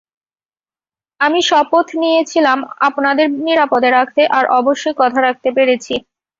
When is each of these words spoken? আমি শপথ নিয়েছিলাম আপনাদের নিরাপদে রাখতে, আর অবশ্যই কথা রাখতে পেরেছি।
আমি 1.19 1.39
শপথ 1.49 1.87
নিয়েছিলাম 2.01 2.57
আপনাদের 2.87 3.27
নিরাপদে 3.45 3.89
রাখতে, 3.91 4.21
আর 4.37 4.45
অবশ্যই 4.59 4.95
কথা 5.01 5.19
রাখতে 5.21 5.49
পেরেছি। 5.57 5.93